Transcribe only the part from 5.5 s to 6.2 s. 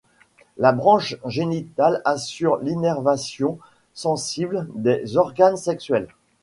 sexuels.